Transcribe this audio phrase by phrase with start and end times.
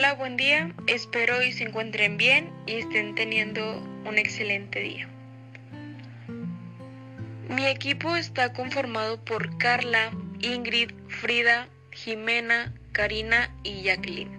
[0.00, 0.74] Hola, buen día.
[0.86, 5.06] Espero y se encuentren bien y estén teniendo un excelente día.
[7.50, 14.30] Mi equipo está conformado por Carla, Ingrid, Frida, Jimena, Karina y Jacqueline.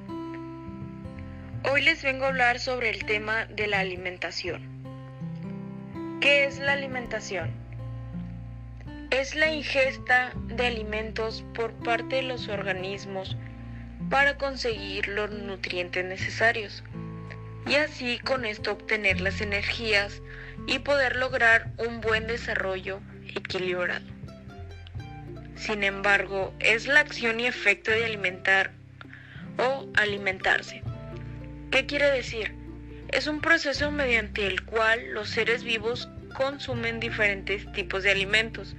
[1.72, 4.64] Hoy les vengo a hablar sobre el tema de la alimentación.
[6.22, 7.52] ¿Qué es la alimentación?
[9.12, 13.38] Es la ingesta de alimentos por parte de los organismos
[14.12, 16.84] para conseguir los nutrientes necesarios
[17.66, 20.22] y así con esto obtener las energías
[20.68, 23.00] y poder lograr un buen desarrollo
[23.34, 24.06] equilibrado.
[25.56, 28.72] Sin embargo, es la acción y efecto de alimentar
[29.58, 30.84] o alimentarse.
[31.72, 32.54] ¿Qué quiere decir?
[33.14, 38.76] Es un proceso mediante el cual los seres vivos consumen diferentes tipos de alimentos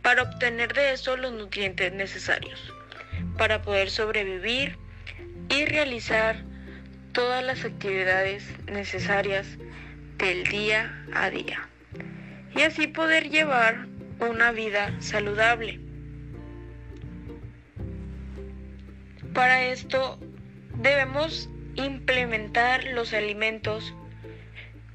[0.00, 2.72] para obtener de eso los nutrientes necesarios
[3.36, 4.76] para poder sobrevivir
[5.48, 6.44] y realizar
[7.12, 9.46] todas las actividades necesarias
[10.18, 11.68] del día a día
[12.54, 13.86] y así poder llevar
[14.20, 15.80] una vida saludable.
[19.34, 20.18] Para esto
[20.76, 23.94] debemos implementar los alimentos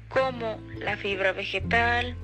[0.08, 2.16] como la fibra vegetal,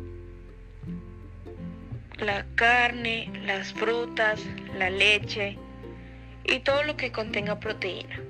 [2.19, 4.41] la carne, las frutas,
[4.78, 5.59] la leche,
[6.45, 8.20] y todo lo que contenga proteína.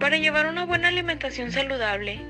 [0.00, 2.20] Para llevar una buena alimentación saludable,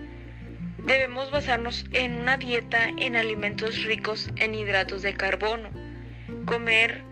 [0.78, 5.70] debemos basarnos en una dieta en alimentos ricos en hidratos de carbono,
[6.46, 7.02] comer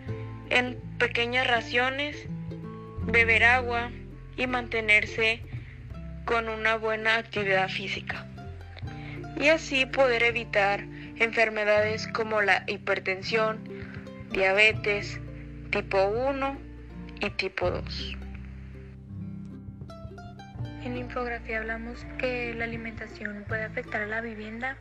[0.51, 2.29] en pequeñas raciones,
[3.03, 3.91] beber agua
[4.37, 5.42] y mantenerse
[6.25, 8.27] con una buena actividad física.
[9.39, 10.85] Y así poder evitar
[11.19, 13.59] enfermedades como la hipertensión,
[14.31, 15.20] diabetes,
[15.75, 16.56] tipo 1
[17.20, 18.17] y tipo 2.
[20.85, 24.77] En la infografía hablamos que la alimentación puede afectar a la vivienda,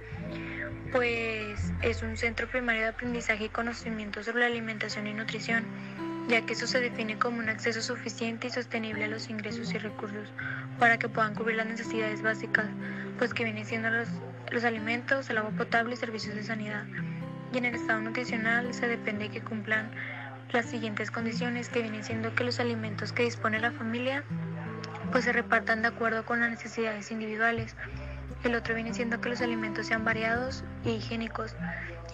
[0.92, 5.64] pues es un centro primario de aprendizaje y conocimiento sobre la alimentación y nutrición,
[6.28, 9.80] ya que eso se define como un acceso suficiente y sostenible a los ingresos y
[9.80, 10.32] recursos
[10.78, 12.68] para que puedan cubrir las necesidades básicas,
[13.18, 14.10] pues que vienen siendo los,
[14.52, 16.86] los alimentos, el agua potable y servicios de sanidad.
[17.52, 19.90] Y en el estado nutricional se depende de que cumplan
[20.52, 24.24] las siguientes condiciones que vienen siendo que los alimentos que dispone la familia
[25.12, 27.76] pues se repartan de acuerdo con las necesidades individuales.
[28.44, 31.56] El otro viene siendo que los alimentos sean variados e higiénicos.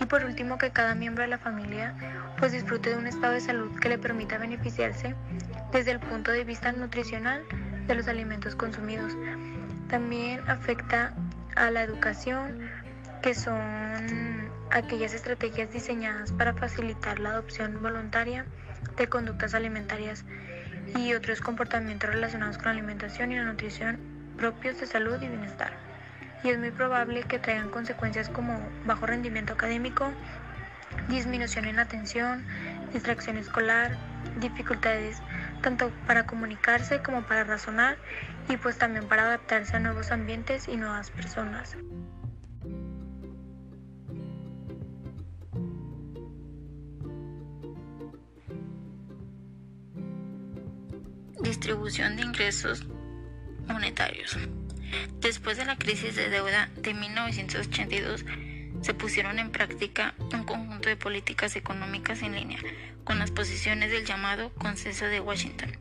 [0.01, 1.95] Y por último que cada miembro de la familia
[2.37, 5.15] pues disfrute de un estado de salud que le permita beneficiarse
[5.71, 7.43] desde el punto de vista nutricional
[7.87, 9.13] de los alimentos consumidos.
[9.87, 11.13] También afecta
[11.55, 12.69] a la educación,
[13.21, 14.38] que son
[14.71, 18.45] aquellas estrategias diseñadas para facilitar la adopción voluntaria
[18.97, 20.25] de conductas alimentarias
[20.95, 23.99] y otros comportamientos relacionados con la alimentación y la nutrición
[24.37, 25.73] propios de salud y bienestar.
[26.43, 30.11] Y es muy probable que traigan consecuencias como bajo rendimiento académico,
[31.09, 32.45] disminución en atención,
[32.93, 33.97] distracción escolar,
[34.39, 35.21] dificultades
[35.61, 37.97] tanto para comunicarse como para razonar
[38.47, 41.75] y pues también para adaptarse a nuevos ambientes y nuevas personas.
[51.59, 52.85] Distribución de ingresos
[53.67, 54.37] monetarios.
[55.19, 58.23] Después de la crisis de deuda de 1982,
[58.81, 62.59] se pusieron en práctica un conjunto de políticas económicas en línea
[63.03, 65.75] con las posiciones del llamado Consenso de Washington,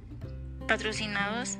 [0.66, 1.58] patrocinados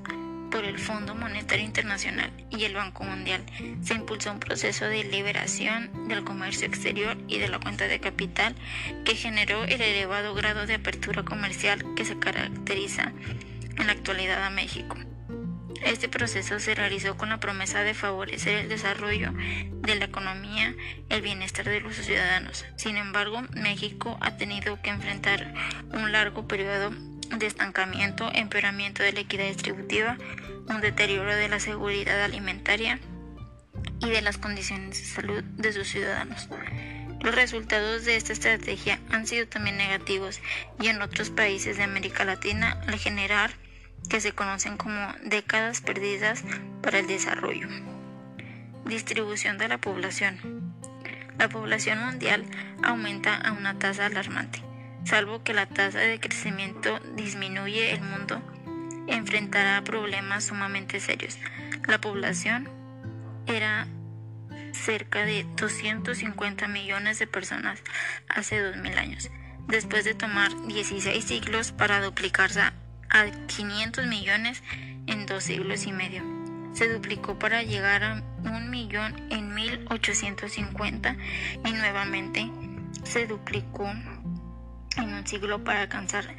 [0.50, 3.44] por el Fondo Monetario Internacional y el Banco Mundial.
[3.82, 8.56] Se impulsó un proceso de liberación del comercio exterior y de la cuenta de capital
[9.04, 13.12] que generó el elevado grado de apertura comercial que se caracteriza
[13.78, 14.96] en la actualidad a México.
[15.84, 20.74] Este proceso se realizó con la promesa de favorecer el desarrollo de la economía,
[21.08, 22.64] el bienestar de los ciudadanos.
[22.76, 25.54] Sin embargo, México ha tenido que enfrentar
[25.92, 26.90] un largo periodo
[27.36, 30.18] de estancamiento, empeoramiento de la equidad distributiva,
[30.68, 32.98] un deterioro de la seguridad alimentaria
[34.00, 36.48] y de las condiciones de salud de sus ciudadanos.
[37.20, 40.40] Los resultados de esta estrategia han sido también negativos
[40.80, 43.50] y en otros países de América Latina al generar
[44.08, 46.44] que se conocen como décadas perdidas
[46.82, 47.68] para el desarrollo.
[48.84, 50.74] Distribución de la población.
[51.38, 52.44] La población mundial
[52.82, 54.62] aumenta a una tasa alarmante.
[55.04, 58.42] Salvo que la tasa de crecimiento disminuye, el mundo
[59.06, 61.38] enfrentará problemas sumamente serios.
[61.86, 62.68] La población
[63.46, 63.86] era
[64.72, 67.82] cerca de 250 millones de personas
[68.28, 69.30] hace 2000 años,
[69.66, 72.60] después de tomar 16 siglos para duplicarse
[73.10, 74.62] a 500 millones
[75.06, 76.22] en dos siglos y medio.
[76.74, 81.16] Se duplicó para llegar a un millón en 1850
[81.64, 82.50] y nuevamente
[83.04, 83.88] se duplicó
[84.96, 86.36] en un siglo para alcanzar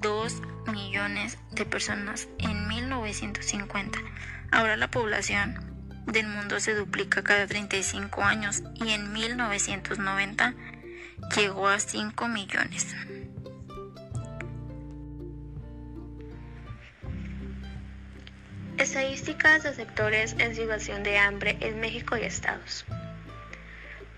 [0.00, 0.42] 2
[0.72, 3.98] millones de personas en 1950.
[4.50, 5.72] Ahora la población
[6.06, 10.54] del mundo se duplica cada 35 años y en 1990
[11.36, 12.94] llegó a 5 millones.
[18.82, 22.84] Estadísticas de sectores en situación de hambre en México y estados.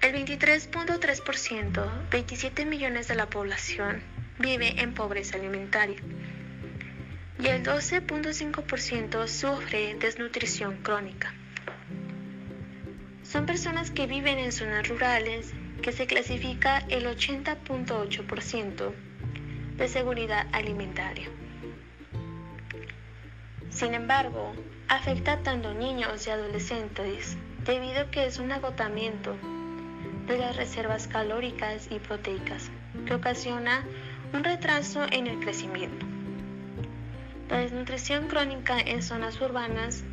[0.00, 4.02] El 23.3%, 27 millones de la población,
[4.38, 5.98] vive en pobreza alimentaria
[7.38, 11.34] y el 12.5% sufre desnutrición crónica.
[13.22, 15.52] Son personas que viven en zonas rurales
[15.82, 18.94] que se clasifica el 80.8%
[19.76, 21.28] de seguridad alimentaria.
[23.74, 24.52] Sin embargo,
[24.88, 29.36] afecta tanto niños y adolescentes debido a que es un agotamiento
[30.28, 32.70] de las reservas calóricas y proteicas
[33.04, 33.84] que ocasiona
[34.32, 36.06] un retraso en el crecimiento.
[37.50, 40.04] La desnutrición crónica en zonas urbanas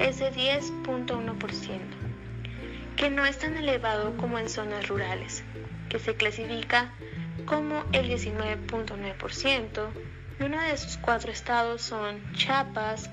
[0.00, 1.80] es de 10.1%,
[2.96, 5.44] que no es tan elevado como en zonas rurales,
[5.88, 6.92] que se clasifica
[7.46, 9.88] como el 19.9%,
[10.38, 13.08] y uno de sus cuatro estados son Chiapas,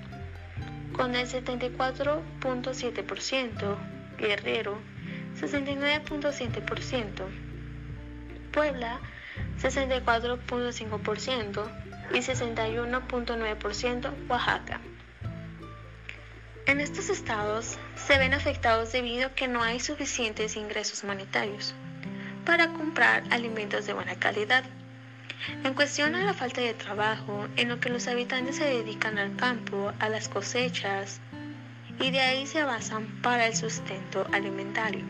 [0.94, 3.78] con el 74.7%,
[4.18, 4.78] Guerrero,
[5.40, 7.28] 69.7%,
[8.52, 9.00] Puebla,
[9.62, 11.72] 64.5%
[12.14, 14.82] y 61.9% Oaxaca.
[16.66, 21.76] En estos estados se ven afectados debido a que no hay suficientes ingresos monetarios
[22.46, 24.64] para comprar alimentos de buena calidad
[25.64, 29.36] en cuestión a la falta de trabajo, en lo que los habitantes se dedican al
[29.36, 31.20] campo, a las cosechas,
[32.00, 35.04] y de ahí se basan para el sustento alimentario.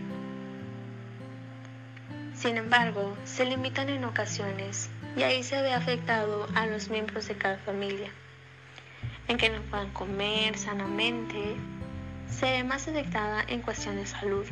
[2.34, 7.36] Sin embargo, se limitan en ocasiones y ahí se ve afectado a los miembros de
[7.36, 8.10] cada familia,
[9.28, 11.56] en que no puedan comer sanamente,
[12.30, 14.46] se ve más afectada en cuestión de salud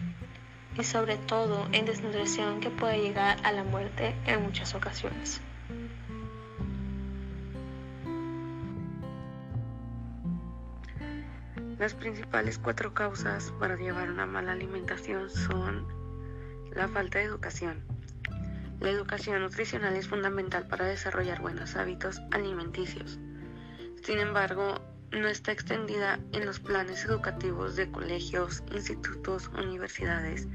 [0.78, 5.42] y sobre todo en desnutrición que puede llegar a la muerte en muchas ocasiones.
[11.80, 15.88] Las principales cuatro causas para llevar una mala alimentación son
[16.76, 17.86] la falta de educación.
[18.82, 23.18] La educación nutricional es fundamental para desarrollar buenos hábitos alimenticios.
[24.04, 24.76] Sin embargo,
[25.12, 30.50] no está extendida en los planes educativos de colegios, institutos, universidades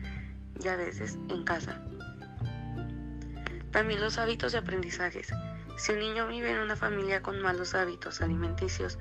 [0.63, 1.83] y a veces en casa.
[3.71, 5.33] También los hábitos de aprendizajes.
[5.79, 8.99] Si un niño vive en una familia con malos hábitos alimenticios,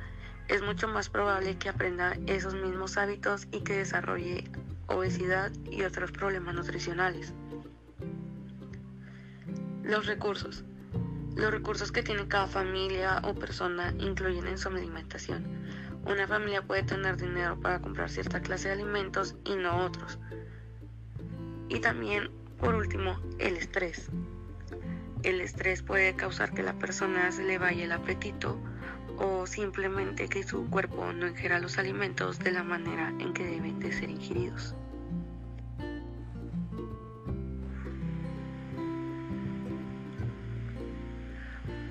[0.48, 4.50] es mucho más probable que aprenda esos mismos hábitos y que desarrolle
[4.88, 7.34] obesidad y otros problemas nutricionales.
[9.84, 10.63] Los recursos.
[11.36, 15.45] Los recursos que tiene cada familia o persona incluyen en su alimentación.
[16.06, 20.19] Una familia puede tener dinero para comprar cierta clase de alimentos y no otros.
[21.69, 22.29] Y también,
[22.60, 24.10] por último, el estrés.
[25.24, 28.60] El estrés puede causar que la persona se le vaya el apetito
[29.17, 33.79] o simplemente que su cuerpo no ingiera los alimentos de la manera en que deben
[33.79, 34.75] de ser ingeridos.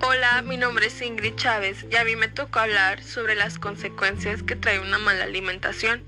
[0.05, 4.43] Hola, mi nombre es Ingrid Chávez y a mí me tocó hablar sobre las consecuencias
[4.43, 6.03] que trae una mala alimentación.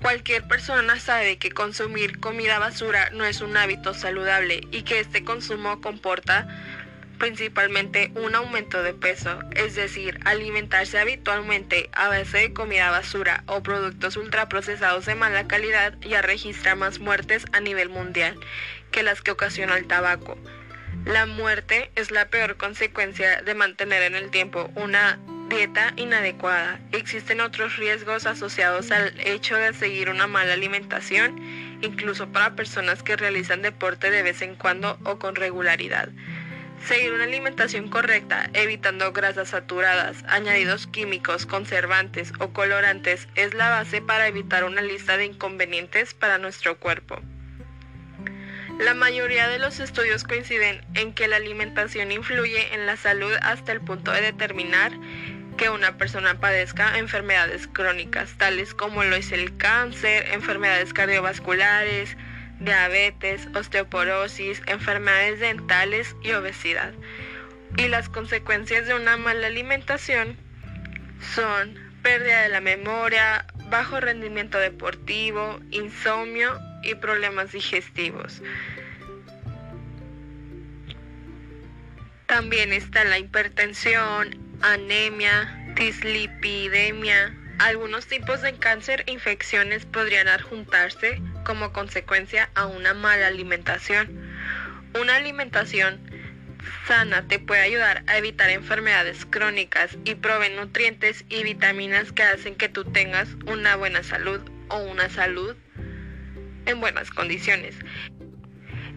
[0.00, 5.22] Cualquier persona sabe que consumir comida basura no es un hábito saludable y que este
[5.22, 6.48] consumo comporta
[7.18, 13.62] principalmente un aumento de peso, es decir, alimentarse habitualmente a base de comida basura o
[13.62, 18.38] productos ultraprocesados de mala calidad ya registra más muertes a nivel mundial
[18.90, 20.38] que las que ocasiona el tabaco.
[21.04, 25.18] La muerte es la peor consecuencia de mantener en el tiempo una
[25.48, 26.80] dieta inadecuada.
[26.92, 31.38] Existen otros riesgos asociados al hecho de seguir una mala alimentación,
[31.82, 36.08] incluso para personas que realizan deporte de vez en cuando o con regularidad.
[36.84, 44.00] Seguir una alimentación correcta, evitando grasas saturadas, añadidos químicos, conservantes o colorantes, es la base
[44.00, 47.20] para evitar una lista de inconvenientes para nuestro cuerpo.
[48.78, 53.72] La mayoría de los estudios coinciden en que la alimentación influye en la salud hasta
[53.72, 54.92] el punto de determinar
[55.56, 62.16] que una persona padezca enfermedades crónicas, tales como lo es el cáncer, enfermedades cardiovasculares,
[62.60, 66.92] diabetes, osteoporosis, enfermedades dentales y obesidad.
[67.76, 70.36] Y las consecuencias de una mala alimentación
[71.34, 78.42] son pérdida de la memoria, bajo rendimiento deportivo, insomnio y problemas digestivos.
[82.26, 87.36] También está la hipertensión, anemia, dislipidemia.
[87.58, 94.20] Algunos tipos de cáncer e infecciones podrían adjuntarse como consecuencia a una mala alimentación.
[95.00, 96.00] Una alimentación
[96.88, 102.56] sana te puede ayudar a evitar enfermedades crónicas y provee nutrientes y vitaminas que hacen
[102.56, 105.54] que tú tengas una buena salud o una salud
[106.66, 107.76] en buenas condiciones.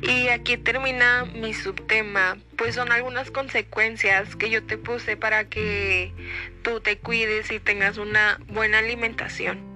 [0.01, 6.13] Y aquí termina mi subtema, pues son algunas consecuencias que yo te puse para que
[6.63, 9.68] tú te cuides y tengas una buena alimentación.